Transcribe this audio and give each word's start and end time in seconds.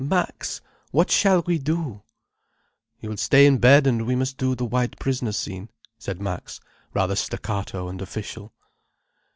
"Max, 0.03 0.61
what 0.89 1.11
shall 1.11 1.43
we 1.43 1.59
do?" 1.59 2.01
"You 3.01 3.09
will 3.09 3.17
stay 3.17 3.45
in 3.45 3.59
bed, 3.59 3.85
and 3.85 4.07
we 4.07 4.15
must 4.15 4.35
do 4.39 4.55
the 4.55 4.65
White 4.65 4.97
Prisoner 4.97 5.31
scene," 5.31 5.69
said 5.99 6.19
Max, 6.19 6.59
rather 6.91 7.15
staccato 7.15 7.87
and 7.87 8.01
official. 8.01 8.51